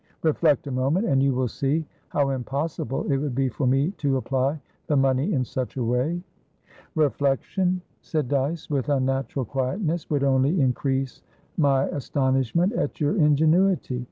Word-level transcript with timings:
Reflect 0.23 0.65
a 0.65 0.71
moment, 0.71 1.05
and 1.05 1.21
you 1.21 1.35
will 1.35 1.47
see 1.47 1.85
how 2.07 2.31
impossible 2.31 3.05
it 3.11 3.17
would 3.17 3.35
be 3.35 3.49
for 3.49 3.67
me 3.67 3.91
to 3.99 4.17
apply 4.17 4.59
the 4.87 4.97
money 4.97 5.31
in 5.31 5.45
such 5.45 5.77
a 5.77 5.83
way." 5.83 6.19
"Reflection," 6.95 7.83
said 8.01 8.27
Dyce, 8.27 8.67
with 8.67 8.89
unnatural 8.89 9.45
quietness, 9.45 10.09
"would 10.09 10.23
only 10.23 10.59
increase 10.59 11.21
my 11.55 11.83
astonishment 11.89 12.73
at 12.73 12.99
your 12.99 13.15
ingenuity. 13.15 13.99